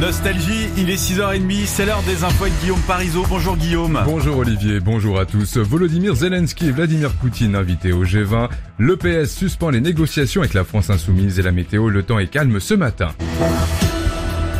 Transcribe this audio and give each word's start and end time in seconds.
Nostalgie, 0.00 0.68
il 0.78 0.88
est 0.90 0.96
6h30, 0.96 1.66
c'est 1.66 1.84
l'heure 1.84 2.02
des 2.02 2.24
infos 2.24 2.44
avec 2.44 2.58
Guillaume 2.60 2.80
Parisot. 2.86 3.24
Bonjour 3.28 3.56
Guillaume. 3.56 4.00
Bonjour 4.06 4.38
Olivier, 4.38 4.80
bonjour 4.80 5.20
à 5.20 5.26
tous. 5.26 5.58
Volodymyr 5.58 6.14
Zelensky 6.14 6.68
et 6.68 6.70
Vladimir 6.72 7.12
Poutine 7.12 7.54
invités 7.54 7.92
au 7.92 8.04
G20. 8.04 8.48
Le 8.78 8.96
PS 8.96 9.30
suspend 9.30 9.68
les 9.68 9.82
négociations 9.82 10.40
avec 10.40 10.54
la 10.54 10.64
France 10.64 10.88
insoumise 10.88 11.38
et 11.38 11.42
la 11.42 11.52
météo. 11.52 11.90
Le 11.90 12.02
temps 12.02 12.18
est 12.18 12.28
calme 12.28 12.58
ce 12.58 12.72
matin. 12.72 13.10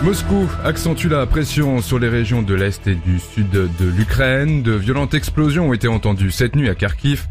Moscou 0.02 0.46
accentue 0.64 1.08
la 1.08 1.24
pression 1.26 1.80
sur 1.80 1.98
les 1.98 2.08
régions 2.08 2.42
de 2.42 2.54
l'Est 2.54 2.86
et 2.86 2.94
du 2.94 3.18
Sud 3.18 3.50
de 3.50 3.86
l'Ukraine. 3.96 4.62
De 4.62 4.72
violentes 4.72 5.14
explosions 5.14 5.70
ont 5.70 5.72
été 5.72 5.88
entendues 5.88 6.30
cette 6.30 6.56
nuit 6.56 6.68
à 6.68 6.74
Kharkiv. 6.74 7.26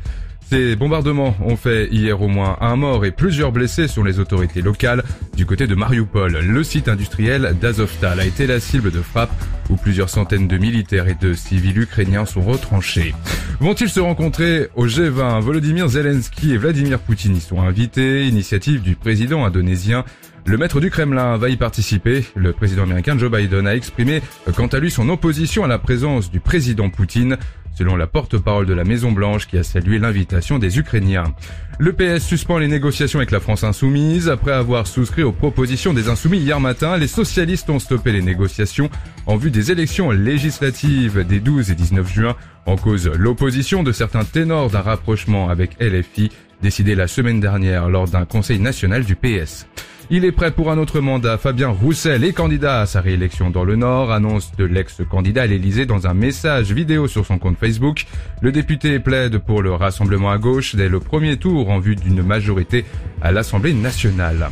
Ces 0.51 0.75
bombardements 0.75 1.33
ont 1.45 1.55
fait 1.55 1.87
hier 1.93 2.21
au 2.21 2.27
moins 2.27 2.57
un 2.59 2.75
mort 2.75 3.05
et 3.05 3.11
plusieurs 3.11 3.53
blessés 3.53 3.87
sur 3.87 4.03
les 4.03 4.19
autorités 4.19 4.61
locales. 4.61 5.01
Du 5.37 5.45
côté 5.45 5.65
de 5.65 5.75
Mariupol, 5.75 6.39
le 6.39 6.63
site 6.65 6.89
industriel 6.89 7.55
d'Azovstal 7.61 8.19
a 8.19 8.25
été 8.25 8.47
la 8.47 8.59
cible 8.59 8.91
de 8.91 9.01
frappes 9.01 9.31
où 9.69 9.77
plusieurs 9.77 10.09
centaines 10.09 10.49
de 10.49 10.57
militaires 10.57 11.07
et 11.07 11.15
de 11.15 11.33
civils 11.33 11.79
ukrainiens 11.79 12.25
sont 12.25 12.41
retranchés. 12.41 13.15
Vont-ils 13.61 13.87
se 13.87 14.01
rencontrer 14.01 14.67
au 14.75 14.87
G20 14.87 15.39
Volodymyr 15.39 15.87
Zelensky 15.87 16.51
et 16.51 16.57
Vladimir 16.57 16.99
Poutine 16.99 17.37
y 17.37 17.39
sont 17.39 17.61
invités, 17.61 18.27
initiative 18.27 18.81
du 18.81 18.97
président 18.97 19.45
indonésien 19.45 20.03
le 20.45 20.57
maître 20.57 20.79
du 20.79 20.89
Kremlin 20.89 21.37
va 21.37 21.49
y 21.49 21.55
participer. 21.55 22.25
Le 22.35 22.51
président 22.51 22.83
américain 22.83 23.17
Joe 23.17 23.31
Biden 23.31 23.67
a 23.67 23.75
exprimé 23.75 24.21
quant 24.55 24.67
à 24.67 24.79
lui 24.79 24.89
son 24.89 25.07
opposition 25.09 25.63
à 25.63 25.67
la 25.67 25.77
présence 25.77 26.31
du 26.31 26.39
président 26.39 26.89
Poutine, 26.89 27.37
selon 27.77 27.95
la 27.95 28.07
porte-parole 28.07 28.65
de 28.65 28.73
la 28.73 28.83
Maison 28.83 29.11
Blanche 29.11 29.47
qui 29.47 29.57
a 29.57 29.63
salué 29.63 29.99
l'invitation 29.99 30.59
des 30.59 30.79
Ukrainiens. 30.79 31.35
Le 31.79 31.93
PS 31.93 32.25
suspend 32.25 32.57
les 32.57 32.67
négociations 32.67 33.19
avec 33.19 33.31
la 33.31 33.39
France 33.39 33.63
insoumise. 33.63 34.29
Après 34.29 34.51
avoir 34.51 34.87
souscrit 34.87 35.23
aux 35.23 35.31
propositions 35.31 35.93
des 35.93 36.09
insoumis 36.09 36.39
hier 36.39 36.59
matin, 36.59 36.97
les 36.97 37.07
socialistes 37.07 37.69
ont 37.69 37.79
stoppé 37.79 38.11
les 38.11 38.21
négociations 38.21 38.89
en 39.27 39.37
vue 39.37 39.51
des 39.51 39.71
élections 39.71 40.11
législatives 40.11 41.25
des 41.25 41.39
12 41.39 41.71
et 41.71 41.75
19 41.75 42.13
juin. 42.13 42.35
En 42.65 42.77
cause 42.77 43.07
l'opposition 43.07 43.83
de 43.83 43.91
certains 43.91 44.25
ténors 44.25 44.69
d'un 44.69 44.81
rapprochement 44.81 45.49
avec 45.49 45.79
LFI 45.79 46.31
décidé 46.61 46.93
la 46.95 47.07
semaine 47.07 47.39
dernière 47.39 47.89
lors 47.89 48.07
d'un 48.07 48.25
conseil 48.25 48.59
national 48.59 49.03
du 49.03 49.15
PS. 49.15 49.67
Il 50.13 50.25
est 50.25 50.33
prêt 50.33 50.51
pour 50.51 50.69
un 50.69 50.77
autre 50.77 50.99
mandat. 50.99 51.37
Fabien 51.37 51.69
Roussel 51.69 52.25
est 52.25 52.33
candidat 52.33 52.81
à 52.81 52.85
sa 52.85 52.99
réélection 52.99 53.49
dans 53.49 53.63
le 53.63 53.77
Nord, 53.77 54.11
annonce 54.11 54.51
de 54.57 54.65
l'ex-candidat 54.65 55.43
à 55.43 55.47
l'Elysée 55.47 55.85
dans 55.85 56.05
un 56.05 56.13
message 56.13 56.73
vidéo 56.73 57.07
sur 57.07 57.25
son 57.25 57.39
compte 57.39 57.57
Facebook. 57.57 58.05
Le 58.41 58.51
député 58.51 58.99
plaide 58.99 59.37
pour 59.37 59.61
le 59.61 59.71
rassemblement 59.73 60.29
à 60.29 60.37
gauche 60.37 60.75
dès 60.75 60.89
le 60.89 60.99
premier 60.99 61.37
tour 61.37 61.69
en 61.69 61.79
vue 61.79 61.95
d'une 61.95 62.23
majorité 62.23 62.83
à 63.21 63.31
l'Assemblée 63.31 63.73
nationale. 63.73 64.49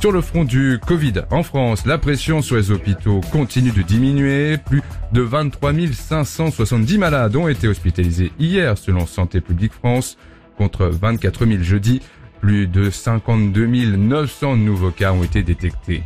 Sur 0.00 0.12
le 0.12 0.22
front 0.22 0.44
du 0.44 0.80
Covid 0.86 1.20
en 1.30 1.42
France, 1.42 1.84
la 1.84 1.98
pression 1.98 2.40
sur 2.40 2.56
les 2.56 2.70
hôpitaux 2.70 3.20
continue 3.30 3.70
de 3.70 3.82
diminuer. 3.82 4.56
Plus 4.56 4.80
de 5.12 5.20
23 5.20 5.74
570 5.92 6.96
malades 6.96 7.36
ont 7.36 7.48
été 7.48 7.68
hospitalisés 7.68 8.32
hier 8.38 8.78
selon 8.78 9.06
Santé 9.06 9.42
publique 9.42 9.74
France 9.74 10.16
contre 10.56 10.86
24 10.86 11.44
000 11.44 11.62
jeudi. 11.62 12.00
Plus 12.42 12.66
de 12.66 12.90
52 12.90 13.66
900 13.66 14.56
nouveaux 14.56 14.90
cas 14.90 15.12
ont 15.12 15.22
été 15.22 15.44
détectés. 15.44 16.02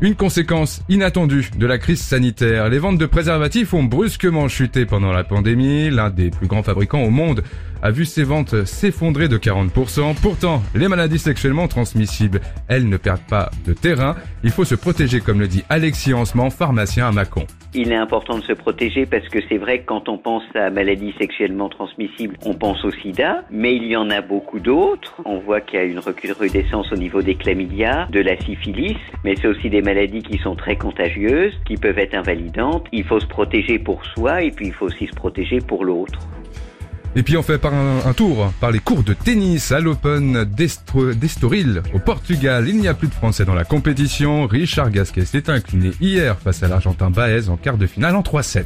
Une 0.00 0.14
conséquence 0.14 0.82
inattendue 0.88 1.50
de 1.56 1.66
la 1.66 1.76
crise 1.76 2.00
sanitaire, 2.00 2.70
les 2.70 2.78
ventes 2.78 2.96
de 2.96 3.04
préservatifs 3.04 3.74
ont 3.74 3.84
brusquement 3.84 4.48
chuté 4.48 4.86
pendant 4.86 5.12
la 5.12 5.24
pandémie. 5.24 5.90
L'un 5.90 6.08
des 6.08 6.30
plus 6.30 6.46
grands 6.46 6.62
fabricants 6.62 7.02
au 7.02 7.10
monde 7.10 7.44
a 7.84 7.90
vu 7.90 8.06
ses 8.06 8.24
ventes 8.24 8.64
s'effondrer 8.64 9.28
de 9.28 9.36
40%. 9.36 10.14
Pourtant, 10.22 10.62
les 10.74 10.88
maladies 10.88 11.18
sexuellement 11.18 11.68
transmissibles, 11.68 12.40
elles 12.66 12.88
ne 12.88 12.96
perdent 12.96 13.28
pas 13.28 13.50
de 13.66 13.74
terrain. 13.74 14.16
Il 14.42 14.50
faut 14.50 14.64
se 14.64 14.74
protéger, 14.74 15.20
comme 15.20 15.38
le 15.38 15.48
dit 15.48 15.64
Alexis 15.68 16.14
Hansement, 16.14 16.48
pharmacien 16.48 17.06
à 17.06 17.12
Mâcon. 17.12 17.46
Il 17.74 17.92
est 17.92 17.96
important 17.96 18.38
de 18.38 18.42
se 18.44 18.54
protéger 18.54 19.04
parce 19.04 19.28
que 19.28 19.40
c'est 19.50 19.58
vrai 19.58 19.80
que 19.80 19.84
quand 19.84 20.08
on 20.08 20.16
pense 20.16 20.44
à 20.54 20.70
maladies 20.70 21.12
sexuellement 21.18 21.68
transmissibles, 21.68 22.38
on 22.46 22.54
pense 22.54 22.82
au 22.86 22.90
sida, 22.90 23.44
mais 23.50 23.76
il 23.76 23.84
y 23.84 23.96
en 23.96 24.08
a 24.08 24.22
beaucoup 24.22 24.60
d'autres. 24.60 25.20
On 25.26 25.40
voit 25.40 25.60
qu'il 25.60 25.78
y 25.78 25.82
a 25.82 25.84
une 25.84 25.98
recrudescence 25.98 26.90
au 26.90 26.96
niveau 26.96 27.20
des 27.20 27.34
chlamydia, 27.34 28.08
de 28.10 28.20
la 28.20 28.38
syphilis, 28.40 28.96
mais 29.24 29.34
c'est 29.36 29.48
aussi 29.48 29.68
des 29.68 29.82
maladies 29.82 30.22
qui 30.22 30.38
sont 30.38 30.56
très 30.56 30.76
contagieuses, 30.76 31.52
qui 31.66 31.76
peuvent 31.76 31.98
être 31.98 32.14
invalidantes. 32.14 32.86
Il 32.92 33.04
faut 33.04 33.20
se 33.20 33.26
protéger 33.26 33.78
pour 33.78 34.06
soi 34.06 34.40
et 34.40 34.52
puis 34.52 34.68
il 34.68 34.72
faut 34.72 34.86
aussi 34.86 35.06
se 35.06 35.14
protéger 35.14 35.58
pour 35.58 35.84
l'autre. 35.84 36.20
Et 37.16 37.22
puis 37.22 37.36
on 37.36 37.42
fait 37.42 37.58
par 37.58 37.72
un, 37.74 38.12
tour 38.12 38.52
par 38.60 38.70
les 38.70 38.80
cours 38.80 39.02
de 39.02 39.14
tennis 39.14 39.72
à 39.72 39.80
l'Open 39.80 40.44
d'Estoril 40.44 41.82
au 41.92 41.98
Portugal. 41.98 42.66
Il 42.68 42.78
n'y 42.78 42.88
a 42.88 42.94
plus 42.94 43.08
de 43.08 43.14
Français 43.14 43.44
dans 43.44 43.54
la 43.54 43.64
compétition. 43.64 44.46
Richard 44.46 44.90
Gasquet 44.90 45.24
s'est 45.24 45.48
incliné 45.48 45.92
hier 46.00 46.36
face 46.38 46.62
à 46.62 46.68
l'Argentin 46.68 47.10
Baez 47.10 47.48
en 47.48 47.56
quart 47.56 47.78
de 47.78 47.86
finale 47.86 48.16
en 48.16 48.22
3-7. 48.22 48.64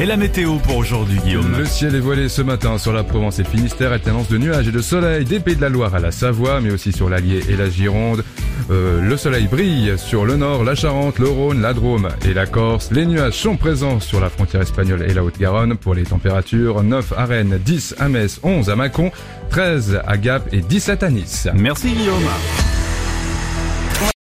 Et 0.00 0.06
la 0.06 0.16
météo 0.16 0.56
pour 0.56 0.78
aujourd'hui, 0.78 1.18
Guillaume 1.22 1.58
Le 1.58 1.66
ciel 1.66 1.94
est 1.94 2.00
voilé 2.00 2.30
ce 2.30 2.40
matin 2.40 2.78
sur 2.78 2.90
la 2.90 3.04
Provence 3.04 3.38
et 3.38 3.42
le 3.42 3.48
Finistère, 3.50 3.92
alternance 3.92 4.30
de 4.30 4.38
nuages 4.38 4.66
et 4.66 4.72
de 4.72 4.80
soleil, 4.80 5.26
des 5.26 5.40
Pays 5.40 5.56
de 5.56 5.60
la 5.60 5.68
Loire 5.68 5.94
à 5.94 6.00
la 6.00 6.10
Savoie, 6.10 6.62
mais 6.62 6.70
aussi 6.70 6.90
sur 6.90 7.10
l'Allier 7.10 7.42
et 7.50 7.56
la 7.56 7.68
Gironde. 7.68 8.24
Euh, 8.70 9.02
le 9.02 9.16
soleil 9.18 9.46
brille 9.46 9.92
sur 9.98 10.24
le 10.24 10.36
nord, 10.36 10.64
la 10.64 10.74
Charente, 10.74 11.18
le 11.18 11.28
Rhône, 11.28 11.60
la 11.60 11.74
Drôme 11.74 12.08
et 12.24 12.32
la 12.32 12.46
Corse. 12.46 12.90
Les 12.92 13.04
nuages 13.04 13.34
sont 13.34 13.58
présents 13.58 14.00
sur 14.00 14.20
la 14.20 14.30
frontière 14.30 14.62
espagnole 14.62 15.02
et 15.02 15.12
la 15.12 15.22
Haute-Garonne 15.22 15.76
pour 15.76 15.94
les 15.94 16.04
températures. 16.04 16.82
9 16.82 17.12
à 17.14 17.26
Rennes, 17.26 17.60
10 17.62 17.96
à 17.98 18.08
Metz, 18.08 18.40
11 18.42 18.70
à 18.70 18.76
Mâcon, 18.76 19.12
13 19.50 20.00
à 20.06 20.16
Gap 20.16 20.48
et 20.50 20.62
17 20.62 21.02
à 21.02 21.10
Nice. 21.10 21.46
Merci 21.54 21.90
Guillaume 21.90 22.24